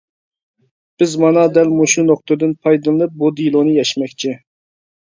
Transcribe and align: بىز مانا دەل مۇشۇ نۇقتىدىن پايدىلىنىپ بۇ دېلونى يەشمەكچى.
بىز 1.03 1.13
مانا 1.25 1.43
دەل 1.59 1.75
مۇشۇ 1.81 2.07
نۇقتىدىن 2.09 2.59
پايدىلىنىپ 2.65 3.17
بۇ 3.23 3.35
دېلونى 3.43 3.79
يەشمەكچى. 3.79 4.39